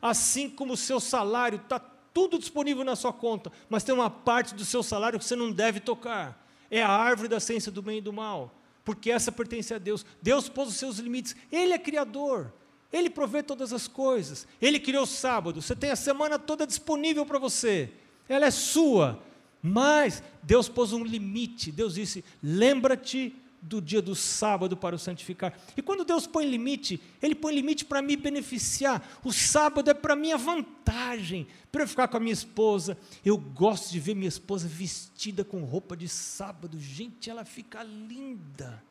[0.00, 4.54] Assim como o seu salário está tudo disponível na sua conta, mas tem uma parte
[4.54, 6.40] do seu salário que você não deve tocar.
[6.70, 10.04] É a árvore da ciência do bem e do mal, porque essa pertence a Deus.
[10.20, 12.52] Deus pôs os seus limites, Ele é Criador,
[12.92, 17.24] Ele provê todas as coisas, Ele criou o sábado, você tem a semana toda disponível
[17.24, 17.90] para você,
[18.28, 19.22] ela é sua,
[19.62, 23.34] mas Deus pôs um limite, Deus disse: lembra-te
[23.64, 25.58] do dia do sábado para o santificar.
[25.76, 29.02] E quando Deus põe limite, Ele põe limite para me beneficiar.
[29.24, 32.96] O sábado é para minha vantagem, para eu ficar com a minha esposa.
[33.24, 36.78] Eu gosto de ver minha esposa vestida com roupa de sábado.
[36.78, 38.82] Gente, ela fica linda.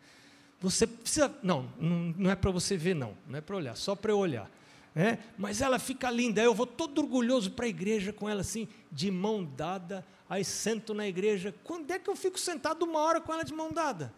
[0.59, 1.33] Você precisa.
[1.43, 3.15] Não, não, é para você ver, não.
[3.27, 4.49] Não é para olhar, só para eu olhar.
[4.95, 6.41] É, mas ela fica linda.
[6.41, 10.05] Eu vou todo orgulhoso para a igreja com ela assim, de mão dada.
[10.29, 11.53] Aí sento na igreja.
[11.63, 14.13] Quando é que eu fico sentado uma hora com ela de mão dada?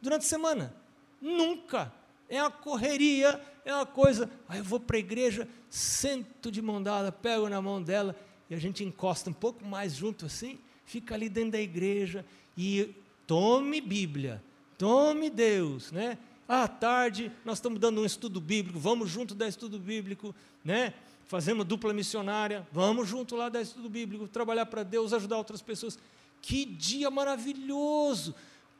[0.00, 0.74] Durante a semana?
[1.20, 1.92] Nunca.
[2.28, 4.30] É uma correria, é uma coisa.
[4.48, 8.14] Aí eu vou para a igreja, sento de mão dada, pego na mão dela
[8.50, 12.24] e a gente encosta um pouco mais junto assim, fica ali dentro da igreja
[12.56, 12.94] e
[13.26, 14.42] tome Bíblia,
[14.78, 16.16] tome Deus, né?
[16.46, 20.34] À tarde, nós estamos dando um estudo bíblico, vamos junto dar estudo bíblico,
[20.64, 20.94] né?
[21.26, 25.98] Fazemos dupla missionária, vamos junto lá dar estudo bíblico, trabalhar para Deus, ajudar outras pessoas.
[26.40, 28.34] Que dia maravilhoso!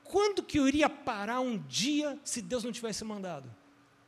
[0.08, 3.48] Quando que eu iria parar um dia se Deus não tivesse mandado?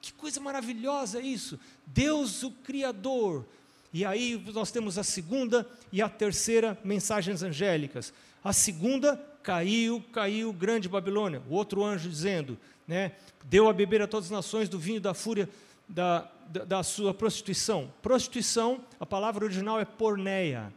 [0.01, 1.61] Que coisa maravilhosa isso!
[1.87, 3.45] Deus, o Criador.
[3.93, 8.15] E aí nós temos a segunda e a terceira mensagens angélicas.
[8.43, 11.43] A segunda, caiu, caiu, grande Babilônia.
[11.49, 12.57] O outro anjo dizendo,
[12.89, 13.13] né,
[13.45, 15.49] deu a beber a todas as nações do vinho da fúria
[15.87, 17.93] da, da, da sua prostituição.
[18.01, 20.73] Prostituição, a palavra original é porneia.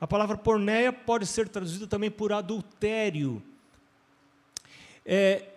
[0.00, 3.42] A palavra porneia pode ser traduzida também por adultério.
[5.04, 5.48] É,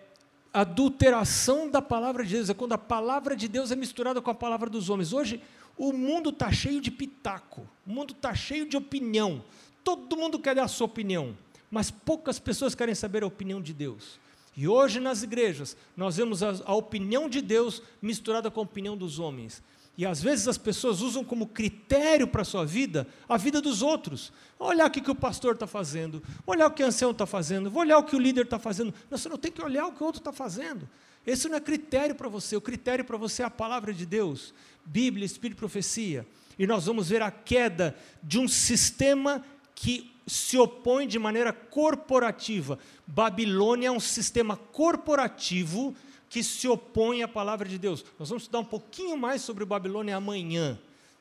[0.52, 4.34] adulteração da palavra de Deus é quando a palavra de Deus é misturada com a
[4.34, 5.12] palavra dos homens.
[5.12, 5.40] Hoje,
[5.76, 9.44] o mundo está cheio de pitaco, o mundo está cheio de opinião.
[9.84, 11.36] Todo mundo quer dar a sua opinião,
[11.70, 14.18] mas poucas pessoas querem saber a opinião de Deus.
[14.56, 18.96] E hoje nas igrejas, nós vemos a, a opinião de Deus misturada com a opinião
[18.96, 19.62] dos homens.
[19.98, 23.80] E às vezes as pessoas usam como critério para a sua vida a vida dos
[23.80, 24.30] outros.
[24.58, 27.70] Olhar o que, que o pastor está fazendo, olhar o que o ancião está fazendo,
[27.70, 28.92] vou olhar o que o líder está fazendo.
[29.10, 30.88] Não, você não tem que olhar o que o outro está fazendo.
[31.26, 32.54] Esse não é critério para você.
[32.54, 34.52] O critério para você é a palavra de Deus,
[34.84, 36.26] Bíblia, Espírito e Profecia.
[36.58, 42.78] E nós vamos ver a queda de um sistema que se opõe de maneira corporativa.
[43.06, 45.94] Babilônia é um sistema corporativo
[46.28, 48.04] que se opõe à palavra de Deus.
[48.18, 50.78] Nós vamos estudar um pouquinho mais sobre Babilônia amanhã.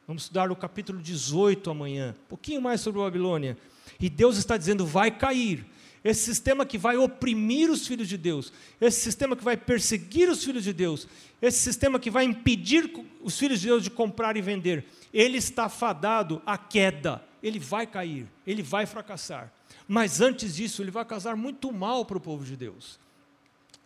[0.07, 2.15] Vamos estudar o capítulo 18 amanhã.
[2.25, 3.57] Um pouquinho mais sobre Babilônia.
[3.99, 5.65] E Deus está dizendo: vai cair.
[6.03, 10.43] Esse sistema que vai oprimir os filhos de Deus, esse sistema que vai perseguir os
[10.43, 11.07] filhos de Deus,
[11.41, 15.67] esse sistema que vai impedir os filhos de Deus de comprar e vender, ele está
[15.67, 19.53] fadado à queda ele vai cair, ele vai fracassar.
[19.87, 22.99] Mas antes disso, ele vai causar muito mal para o povo de Deus.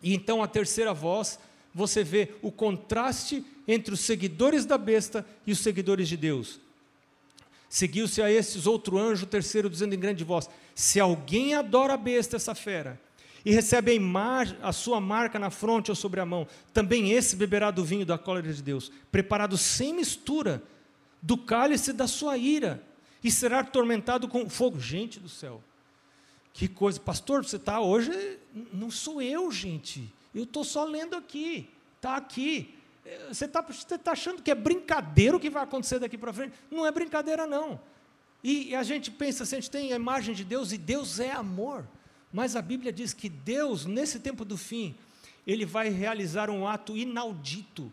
[0.01, 1.39] E então a terceira voz,
[1.73, 6.59] você vê o contraste entre os seguidores da besta e os seguidores de Deus.
[7.69, 12.35] Seguiu-se a estes outro anjo, terceiro, dizendo em grande voz: Se alguém adora a besta,
[12.35, 12.99] essa fera,
[13.45, 17.35] e recebe a, imagem, a sua marca na fronte ou sobre a mão, também esse
[17.35, 20.63] beberá do vinho da cólera de Deus, preparado sem mistura,
[21.21, 22.81] do cálice da sua ira,
[23.23, 24.79] e será atormentado com fogo.
[24.79, 25.61] Gente do céu,
[26.59, 28.11] que coisa, pastor, você está hoje,
[28.73, 32.75] não sou eu, gente, eu estou só lendo aqui, está aqui.
[33.29, 36.53] Você está tá achando que é brincadeira o que vai acontecer daqui para frente?
[36.69, 37.79] Não é brincadeira, não.
[38.43, 41.19] E, e a gente pensa assim, a gente tem a imagem de Deus e Deus
[41.19, 41.87] é amor.
[42.31, 44.95] Mas a Bíblia diz que Deus, nesse tempo do fim,
[45.47, 47.91] ele vai realizar um ato inaudito,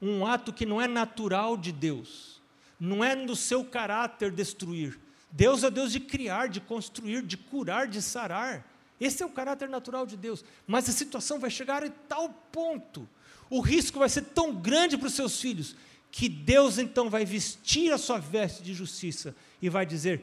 [0.00, 2.38] um ato que não é natural de Deus
[2.78, 4.98] não é no seu caráter destruir.
[5.30, 8.66] Deus é Deus de criar, de construir, de curar, de sarar.
[9.00, 10.44] Esse é o caráter natural de Deus.
[10.66, 13.08] Mas a situação vai chegar em tal ponto,
[13.50, 15.74] o risco vai ser tão grande para os seus filhos,
[16.10, 20.22] que Deus então vai vestir a sua veste de justiça e vai dizer: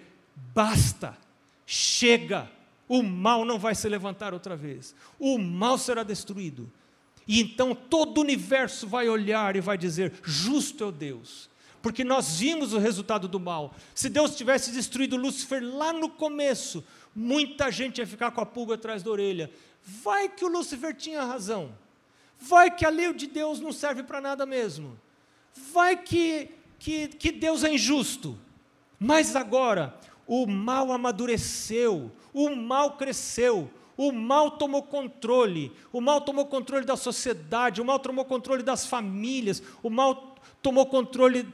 [0.54, 1.18] basta,
[1.66, 2.50] chega,
[2.88, 6.72] o mal não vai se levantar outra vez, o mal será destruído.
[7.28, 11.50] E então todo o universo vai olhar e vai dizer: justo é o Deus,
[11.86, 13.76] porque nós vimos o resultado do mal.
[13.94, 16.84] Se Deus tivesse destruído Lúcifer lá no começo,
[17.16, 19.52] muita gente ia ficar com a pulga atrás da orelha.
[19.84, 21.78] Vai que o Lúcifer tinha razão.
[22.40, 25.00] Vai que a lei de Deus não serve para nada mesmo.
[25.72, 28.36] Vai que, que, que Deus é injusto.
[29.00, 29.96] Mas agora,
[30.26, 36.98] o mal amadureceu, o mal cresceu, o mal tomou controle, o mal tomou controle da
[36.98, 41.48] sociedade, o mal tomou controle das famílias, o mal tomou controle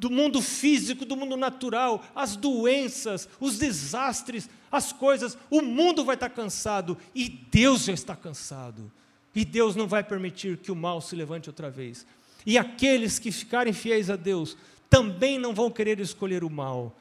[0.00, 6.14] do mundo físico, do mundo natural, as doenças, os desastres, as coisas, o mundo vai
[6.14, 8.90] estar cansado e Deus já está cansado.
[9.34, 12.06] E Deus não vai permitir que o mal se levante outra vez.
[12.46, 14.56] E aqueles que ficarem fiéis a Deus
[14.88, 16.96] também não vão querer escolher o mal.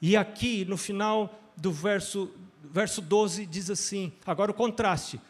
[0.00, 2.30] E aqui, no final do verso,
[2.72, 5.20] verso 12, diz assim: agora o contraste.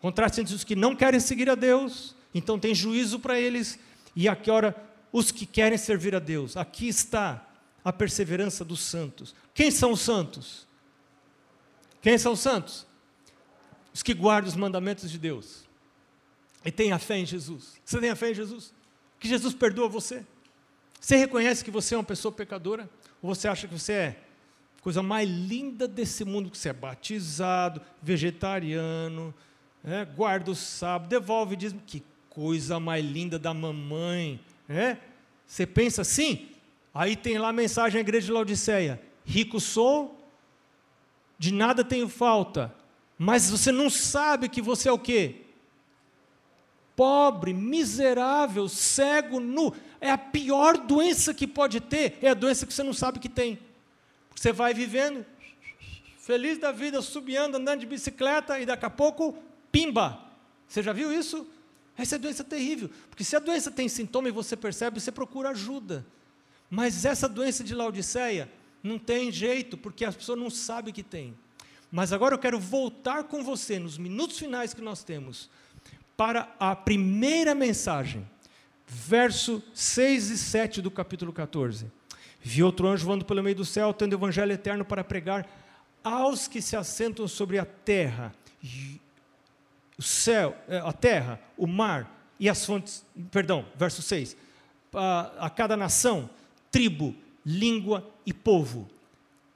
[0.00, 3.78] Contraste entre os que não querem seguir a Deus, então tem juízo para eles,
[4.16, 4.74] e aqui, ora,
[5.16, 6.58] os que querem servir a Deus.
[6.58, 7.42] Aqui está
[7.82, 9.34] a perseverança dos santos.
[9.54, 10.66] Quem são os santos?
[12.02, 12.86] Quem são os santos?
[13.94, 15.64] Os que guardam os mandamentos de Deus.
[16.62, 17.80] E têm a fé em Jesus.
[17.82, 18.74] Você tem a fé em Jesus?
[19.18, 20.22] Que Jesus perdoa você?
[21.00, 22.86] Você reconhece que você é uma pessoa pecadora?
[23.22, 24.22] Ou você acha que você é
[24.82, 29.34] coisa mais linda desse mundo, que você é batizado, vegetariano,
[29.82, 34.38] é, guarda o sábado, devolve e diz, que coisa mais linda da mamãe.
[34.68, 34.96] É?
[35.46, 36.48] Você pensa assim?
[36.92, 40.18] Aí tem lá a mensagem à igreja de Laodiceia: rico sou,
[41.38, 42.74] de nada tenho falta,
[43.18, 45.42] mas você não sabe que você é o quê?
[46.96, 49.74] Pobre, miserável, cego, nu.
[50.00, 53.28] É a pior doença que pode ter, é a doença que você não sabe que
[53.28, 53.58] tem.
[54.34, 55.24] Você vai vivendo,
[56.18, 59.36] feliz da vida, subiando, andando de bicicleta, e daqui a pouco,
[59.70, 60.18] pimba.
[60.66, 61.46] Você já viu isso?
[61.96, 65.50] Essa é doença terrível, porque se a doença tem sintoma e você percebe, você procura
[65.50, 66.04] ajuda.
[66.68, 68.50] Mas essa doença de Laodiceia
[68.82, 71.34] não tem jeito, porque a pessoa não sabe que tem.
[71.90, 75.48] Mas agora eu quero voltar com você, nos minutos finais que nós temos,
[76.16, 78.28] para a primeira mensagem,
[78.86, 81.90] verso 6 e 7 do capítulo 14.
[82.42, 85.48] Vi outro anjo voando pelo meio do céu, tendo o evangelho eterno para pregar
[86.02, 88.32] aos que se assentam sobre a terra
[89.98, 94.36] o céu, é, a terra, o mar e as fontes, perdão, verso 6,
[94.94, 96.28] a, a cada nação,
[96.70, 98.88] tribo, língua e povo.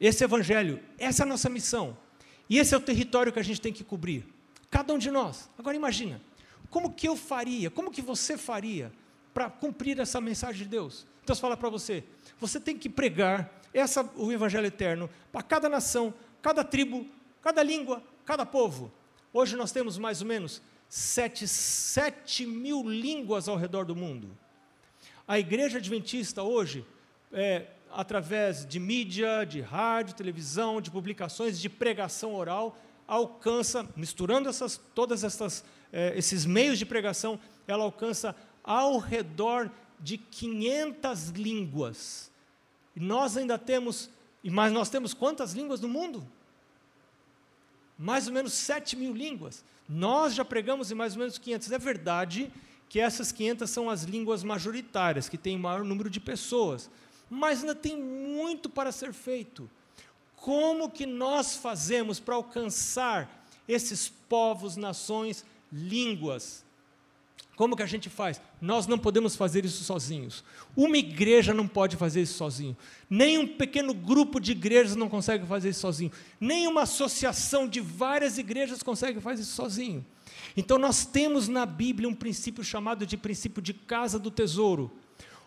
[0.00, 1.96] Esse evangelho, essa é a nossa missão.
[2.48, 4.26] E esse é o território que a gente tem que cobrir.
[4.70, 5.48] Cada um de nós.
[5.58, 6.20] Agora imagina,
[6.70, 8.92] como que eu faria, como que você faria
[9.34, 11.06] para cumprir essa mensagem de Deus?
[11.26, 12.02] Deus fala para você,
[12.40, 17.06] você tem que pregar essa, o evangelho eterno para cada nação, cada tribo,
[17.42, 18.90] cada língua, cada povo.
[19.32, 24.36] Hoje nós temos mais ou menos 7, 7 mil línguas ao redor do mundo.
[25.26, 26.84] A igreja adventista hoje,
[27.32, 34.80] é, através de mídia, de rádio, televisão, de publicações, de pregação oral, alcança, misturando essas,
[34.94, 37.38] todas essas, é, esses meios de pregação,
[37.68, 42.32] ela alcança ao redor de 500 línguas.
[42.96, 44.10] E nós ainda temos,
[44.42, 46.26] mas nós temos quantas línguas no mundo?
[48.00, 49.62] Mais ou menos 7 mil línguas.
[49.86, 51.70] Nós já pregamos em mais ou menos 500.
[51.70, 52.50] É verdade
[52.88, 56.88] que essas 500 são as línguas majoritárias, que têm maior número de pessoas.
[57.28, 59.70] Mas ainda tem muito para ser feito.
[60.34, 66.64] Como que nós fazemos para alcançar esses povos, nações, línguas?
[67.60, 68.40] Como que a gente faz?
[68.58, 70.42] Nós não podemos fazer isso sozinhos.
[70.74, 72.74] Uma igreja não pode fazer isso sozinho.
[73.10, 76.10] Nem um pequeno grupo de igrejas não consegue fazer isso sozinho.
[76.40, 80.02] Nem uma associação de várias igrejas consegue fazer isso sozinho.
[80.56, 84.90] Então nós temos na Bíblia um princípio chamado de princípio de casa do tesouro,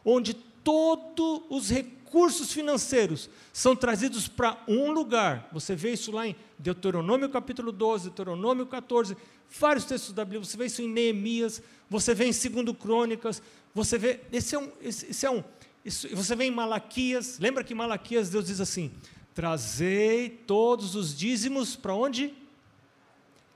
[0.06, 5.50] onde todos os recursos financeiros são trazidos para um lugar.
[5.52, 9.18] Você vê isso lá em Deuteronômio capítulo 12, Deuteronômio 14,
[9.60, 13.42] vários textos da Bíblia, você vê isso em Neemias, você vê em Segundo Crônicas,
[13.74, 15.44] você vê, esse é um, esse, esse é um
[15.86, 18.92] isso, você vê em Malaquias, lembra que em Malaquias Deus diz assim:
[19.34, 22.34] trazei todos os dízimos para onde?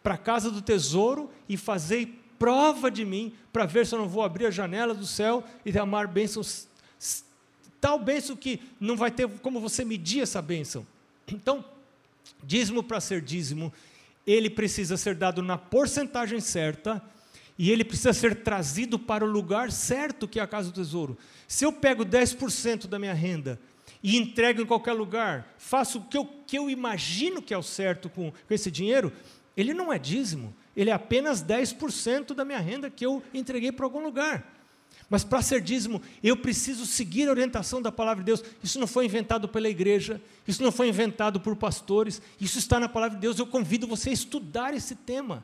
[0.03, 4.09] Para a casa do tesouro e fazei prova de mim, para ver se eu não
[4.09, 6.67] vou abrir a janela do céu e derramar bênçãos,
[7.79, 10.85] tal bênção que não vai ter como você medir essa bênção.
[11.27, 11.63] Então,
[12.43, 13.73] dízimo para ser dízimo,
[14.27, 17.01] ele precisa ser dado na porcentagem certa
[17.57, 21.17] e ele precisa ser trazido para o lugar certo, que é a casa do tesouro.
[21.47, 23.59] Se eu pego 10% da minha renda
[24.03, 27.63] e entrego em qualquer lugar, faço o que eu, que eu imagino que é o
[27.63, 29.11] certo com, com esse dinheiro,
[29.55, 33.85] ele não é dízimo, ele é apenas 10% da minha renda que eu entreguei para
[33.85, 34.56] algum lugar.
[35.09, 38.43] Mas para ser dízimo, eu preciso seguir a orientação da palavra de Deus.
[38.61, 42.89] Isso não foi inventado pela igreja, isso não foi inventado por pastores, isso está na
[42.89, 43.39] palavra de Deus.
[43.39, 45.43] Eu convido você a estudar esse tema.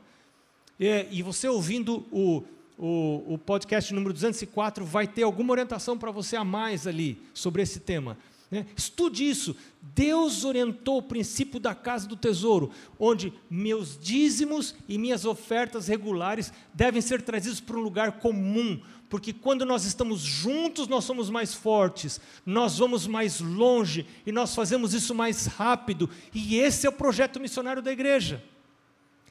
[0.80, 2.44] É, e você ouvindo o,
[2.78, 7.62] o, o podcast número 204, vai ter alguma orientação para você a mais ali sobre
[7.62, 8.18] esse tema.
[8.54, 8.68] Né?
[8.76, 9.56] Estude isso.
[9.82, 16.54] Deus orientou o princípio da casa do tesouro, onde meus dízimos e minhas ofertas regulares
[16.74, 18.80] devem ser trazidos para um lugar comum,
[19.14, 24.56] porque quando nós estamos juntos, nós somos mais fortes, nós vamos mais longe e nós
[24.56, 28.44] fazemos isso mais rápido, e esse é o projeto missionário da igreja.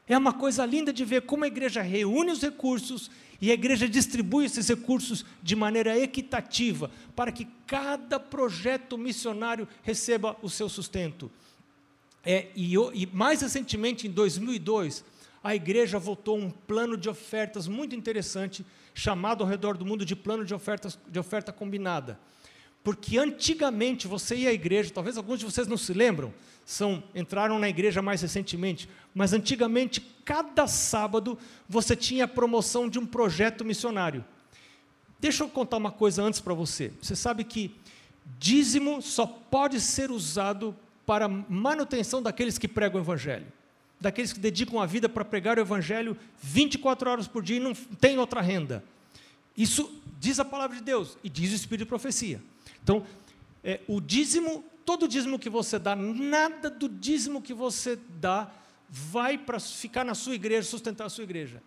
[0.07, 3.89] É uma coisa linda de ver como a igreja reúne os recursos e a igreja
[3.89, 11.29] distribui esses recursos de maneira equitativa, para que cada projeto missionário receba o seu sustento.
[12.25, 15.05] É, e, e mais recentemente, em 2002,
[15.43, 18.65] a igreja votou um plano de ofertas muito interessante,
[18.95, 22.19] chamado ao redor do mundo de plano de, ofertas, de oferta combinada.
[22.85, 26.35] Porque antigamente você ia à igreja, talvez alguns de vocês não se lembram,
[26.65, 31.39] são entraram na igreja mais recentemente, mas antigamente cada sábado
[31.69, 34.25] você tinha a promoção de um projeto missionário.
[35.21, 36.93] Deixa eu contar uma coisa antes para você.
[37.01, 37.77] Você sabe que
[38.39, 40.75] dízimo só pode ser usado
[41.07, 43.47] para manutenção daqueles que pregam o evangelho,
[44.03, 47.73] daqueles que dedicam a vida para pregar o evangelho 24 horas por dia e não
[47.73, 48.85] tem outra renda.
[49.57, 52.43] Isso diz a palavra de Deus e diz o Espírito de profecia.
[52.83, 53.07] Então,
[53.63, 58.51] é, o dízimo, todo dízimo que você dá, nada do dízimo que você dá
[58.89, 61.63] vai para ficar na sua igreja, sustentar a sua igreja.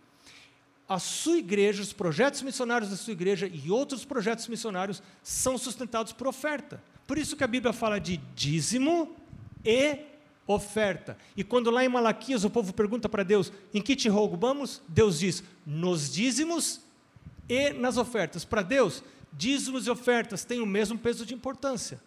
[0.88, 6.12] A sua igreja, os projetos missionários da sua igreja e outros projetos missionários são sustentados
[6.12, 6.84] por oferta.
[7.08, 9.16] Por isso que a Bíblia fala de dízimo
[9.64, 10.15] e
[10.48, 11.18] oferta.
[11.36, 14.82] E quando lá em Malaquias o povo pergunta para Deus: em que te roubamos?
[14.88, 16.82] Deus diz: nos dízimos
[17.50, 18.46] e nas ofertas.
[18.46, 22.00] Para Deus, dízimos e ofertas têm o mesmo peso de importância.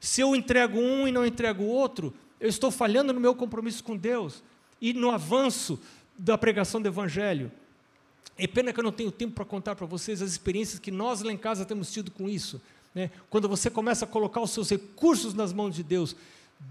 [0.00, 3.82] Se eu entrego um e não entrego o outro, eu estou falhando no meu compromisso
[3.82, 4.42] com Deus
[4.80, 5.80] e no avanço
[6.18, 7.50] da pregação do Evangelho.
[8.36, 11.22] É pena que eu não tenho tempo para contar para vocês as experiências que nós
[11.22, 12.60] lá em casa temos tido com isso.
[12.94, 13.10] Né?
[13.30, 16.14] Quando você começa a colocar os seus recursos nas mãos de Deus,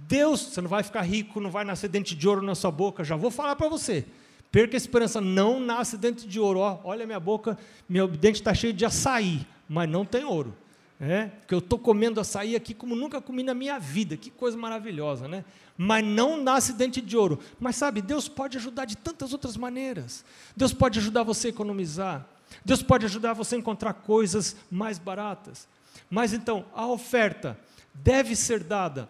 [0.07, 3.03] Deus, você não vai ficar rico, não vai nascer dente de ouro na sua boca,
[3.03, 4.05] já vou falar para você.
[4.51, 6.59] Perca a esperança, não nasce dente de ouro.
[6.59, 7.57] Ó, olha minha boca,
[7.89, 10.55] meu dente está cheio de açaí, mas não tem ouro.
[11.01, 14.55] É, porque eu estou comendo açaí aqui como nunca comi na minha vida, que coisa
[14.55, 15.43] maravilhosa, né?
[15.75, 17.39] Mas não nasce dente de ouro.
[17.59, 20.23] Mas sabe, Deus pode ajudar de tantas outras maneiras.
[20.55, 22.25] Deus pode ajudar você a economizar.
[22.63, 25.67] Deus pode ajudar você a encontrar coisas mais baratas.
[26.09, 27.59] Mas então, a oferta
[27.93, 29.09] deve ser dada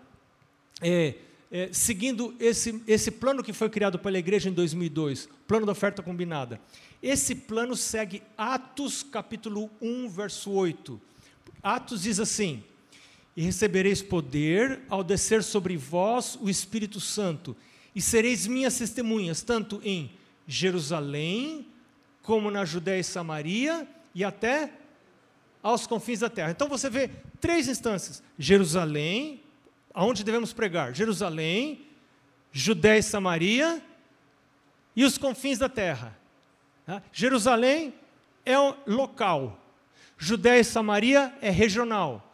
[0.82, 1.16] é,
[1.52, 6.02] é, seguindo esse, esse plano que foi criado pela igreja em 2002, plano da oferta
[6.02, 6.60] combinada.
[7.02, 11.00] Esse plano segue Atos capítulo 1, verso 8.
[11.62, 12.64] Atos diz assim:
[13.38, 17.56] E recebereis poder ao descer sobre vós o Espírito Santo,
[17.94, 20.10] e sereis minhas testemunhas, tanto em
[20.48, 21.68] Jerusalém,
[22.24, 24.72] como na Judéia e Samaria, e até
[25.62, 26.50] aos confins da terra.
[26.50, 29.43] Então você vê três instâncias: Jerusalém,
[29.94, 30.94] aonde devemos pregar?
[30.94, 31.86] Jerusalém,
[32.52, 33.82] Judéia e Samaria
[34.96, 36.18] e os confins da terra.
[36.86, 37.02] Tá?
[37.12, 37.94] Jerusalém
[38.46, 39.60] é local,
[40.18, 42.34] Judéia e Samaria é regional,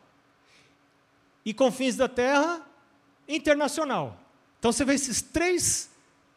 [1.45, 2.66] e confins da terra,
[3.28, 4.20] internacional.
[4.57, 5.89] Então você vê esses três,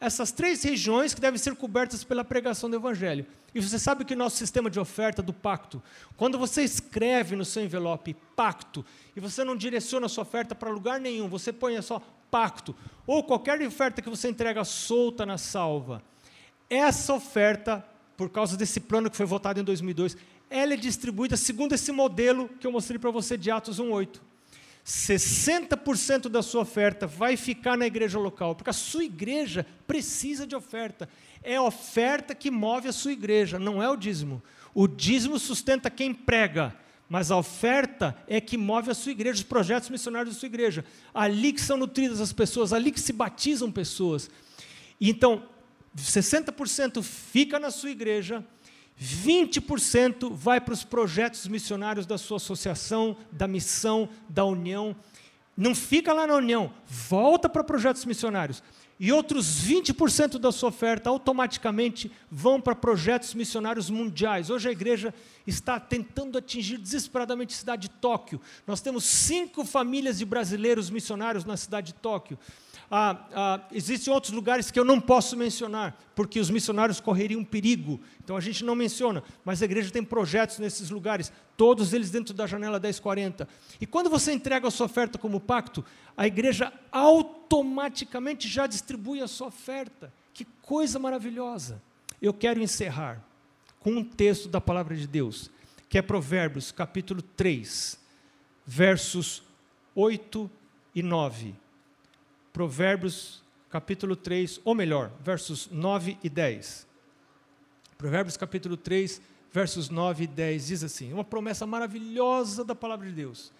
[0.03, 3.25] essas três regiões que devem ser cobertas pela pregação do Evangelho.
[3.55, 5.81] E você sabe que o nosso sistema de oferta do pacto,
[6.17, 8.85] quando você escreve no seu envelope pacto,
[9.15, 12.75] e você não direciona a sua oferta para lugar nenhum, você põe só pacto,
[13.07, 16.03] ou qualquer oferta que você entrega solta na salva,
[16.69, 17.87] essa oferta,
[18.17, 20.17] por causa desse plano que foi votado em 2002,
[20.51, 24.32] ela é distribuída segundo esse modelo que eu mostrei para você de Atos 1,8.
[24.85, 30.57] 60% da sua oferta vai ficar na igreja local, porque a sua igreja precisa de
[30.57, 31.09] oferta.
[31.43, 34.43] É a oferta que move a sua igreja, não é o dízimo.
[34.75, 36.75] O dízimo sustenta quem prega,
[37.09, 40.85] mas a oferta é que move a sua igreja, os projetos missionários da sua igreja.
[41.15, 44.31] Ali que são nutridas as pessoas, ali que se batizam pessoas.
[45.01, 45.45] Então,
[45.97, 48.45] 60% fica na sua igreja,
[49.01, 54.95] 20% vai para os projetos missionários da sua associação, da missão, da união.
[55.57, 58.63] Não fica lá na união, volta para projetos missionários.
[59.01, 64.49] E outros 20% da sua oferta automaticamente vão para projetos missionários mundiais.
[64.49, 65.13] Hoje a igreja
[65.45, 68.41] está tentando atingir desesperadamente a cidade de Tóquio.
[68.65, 72.39] Nós temos cinco famílias de brasileiros missionários na cidade de Tóquio.
[72.95, 77.99] Ah, ah, existem outros lugares que eu não posso mencionar, porque os missionários correriam perigo,
[78.23, 82.35] então a gente não menciona, mas a igreja tem projetos nesses lugares, todos eles dentro
[82.35, 83.49] da janela 1040.
[83.81, 85.83] E quando você entrega a sua oferta como pacto,
[86.15, 90.13] a igreja automaticamente já distribui a sua oferta.
[90.35, 91.83] Que coisa maravilhosa!
[92.21, 93.25] Eu quero encerrar
[93.81, 95.51] com um texto da palavra de Deus,
[95.89, 97.99] que é Provérbios, capítulo 3,
[98.67, 99.43] versos
[99.95, 100.51] 8
[100.95, 101.62] e 9.
[102.53, 106.87] Provérbios capítulo 3, ou melhor, versos 9 e 10.
[107.97, 113.15] Provérbios capítulo 3, versos 9 e 10 diz assim: uma promessa maravilhosa da palavra de
[113.15, 113.51] Deus.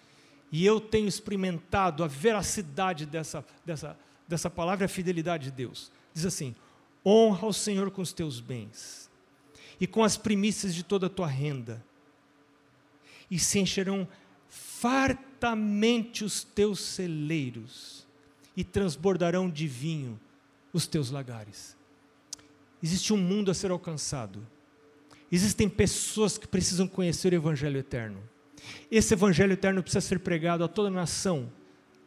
[0.51, 5.91] E eu tenho experimentado a veracidade dessa, dessa, dessa palavra e a fidelidade de Deus.
[6.13, 6.55] Diz assim:
[7.03, 9.09] honra o Senhor com os teus bens
[9.79, 11.83] e com as primícias de toda a tua renda,
[13.29, 14.07] e se encherão
[14.47, 18.02] fartamente os teus celeiros
[18.55, 20.19] e transbordarão de vinho
[20.71, 21.75] os teus lagares.
[22.81, 24.45] Existe um mundo a ser alcançado.
[25.31, 28.21] Existem pessoas que precisam conhecer o Evangelho eterno.
[28.91, 31.51] Esse Evangelho eterno precisa ser pregado a toda nação,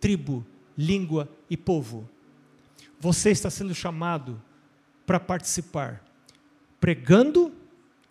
[0.00, 2.08] tribo, língua e povo.
[3.00, 4.40] Você está sendo chamado
[5.04, 6.04] para participar,
[6.80, 7.54] pregando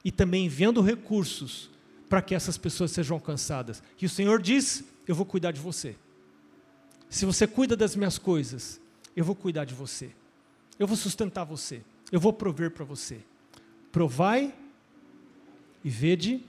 [0.03, 1.69] e também enviando recursos
[2.09, 3.81] para que essas pessoas sejam alcançadas.
[3.99, 5.95] E o Senhor diz: Eu vou cuidar de você.
[7.09, 8.81] Se você cuida das minhas coisas,
[9.15, 10.11] eu vou cuidar de você.
[10.77, 11.81] Eu vou sustentar você.
[12.11, 13.21] Eu vou prover para você.
[13.91, 14.53] Provai
[15.83, 16.43] e vede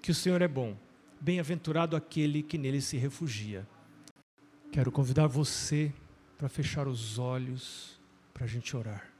[0.00, 0.76] que o Senhor é bom.
[1.20, 3.66] Bem-aventurado aquele que nele se refugia.
[4.72, 5.92] Quero convidar você
[6.36, 7.98] para fechar os olhos
[8.32, 9.10] para a gente orar.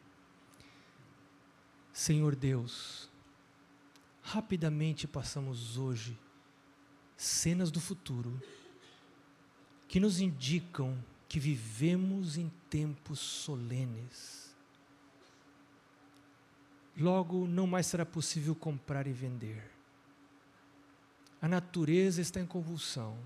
[1.92, 3.10] Senhor Deus,
[4.22, 6.16] rapidamente passamos hoje
[7.16, 8.40] cenas do futuro
[9.88, 14.54] que nos indicam que vivemos em tempos solenes.
[16.96, 19.64] Logo, não mais será possível comprar e vender.
[21.40, 23.18] A natureza está em convulsão.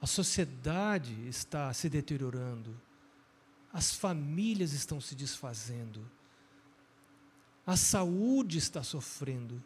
[0.00, 2.78] A sociedade está se deteriorando.
[3.72, 6.08] As famílias estão se desfazendo.
[7.66, 9.62] A saúde está sofrendo.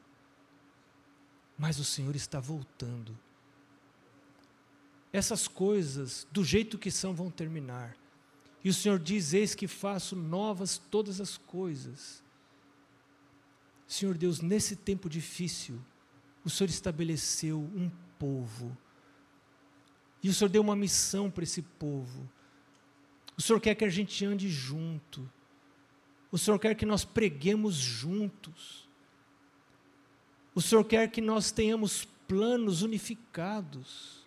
[1.58, 3.16] Mas o Senhor está voltando
[5.14, 7.96] essas coisas, do jeito que são, vão terminar.
[8.64, 12.20] E o Senhor diz: Eis que faço novas todas as coisas.
[13.86, 15.80] Senhor Deus, nesse tempo difícil,
[16.44, 17.88] o Senhor estabeleceu um
[18.18, 18.76] povo.
[20.20, 22.28] E o Senhor deu uma missão para esse povo.
[23.36, 25.30] O Senhor quer que a gente ande junto.
[26.32, 28.88] O Senhor quer que nós preguemos juntos.
[30.56, 34.23] O Senhor quer que nós tenhamos planos unificados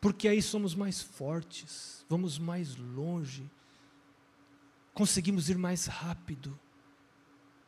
[0.00, 3.48] porque aí somos mais fortes, vamos mais longe,
[4.94, 6.58] conseguimos ir mais rápido.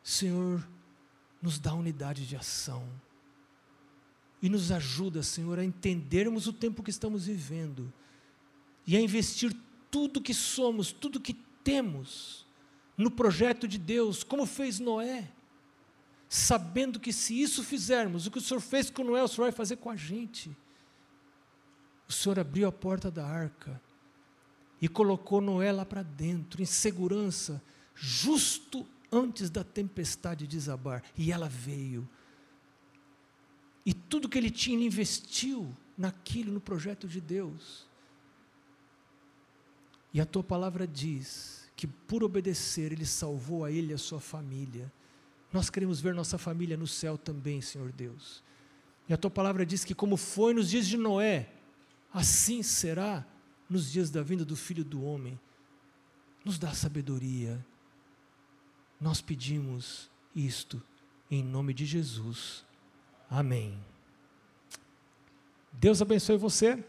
[0.01, 0.67] Senhor,
[1.41, 2.89] nos dá unidade de ação
[4.41, 7.93] e nos ajuda, Senhor, a entendermos o tempo que estamos vivendo
[8.85, 9.55] e a investir
[9.91, 12.45] tudo que somos, tudo que temos
[12.97, 15.31] no projeto de Deus, como fez Noé,
[16.27, 19.51] sabendo que se isso fizermos, o que o Senhor fez com Noé, o Senhor vai
[19.51, 20.55] fazer com a gente
[22.07, 23.81] o Senhor abriu a porta da arca
[24.81, 27.63] e colocou Noé lá para dentro, em segurança,
[27.95, 31.03] justo antes da tempestade desabar.
[31.17, 32.07] E ela veio.
[33.85, 37.87] E tudo que ele tinha, ele investiu naquilo, no projeto de Deus.
[40.13, 44.19] E a tua palavra diz que por obedecer, ele salvou a ele e a sua
[44.19, 44.91] família.
[45.51, 48.43] Nós queremos ver nossa família no céu também, Senhor Deus.
[49.07, 51.52] E a tua palavra diz que, como foi nos dias de Noé,
[52.13, 53.25] assim será
[53.69, 55.39] nos dias da vinda do Filho do Homem.
[56.45, 57.65] Nos dá sabedoria.
[58.99, 60.81] Nós pedimos isto
[61.29, 62.63] em nome de Jesus.
[63.29, 63.77] Amém.
[65.71, 66.83] Deus abençoe você.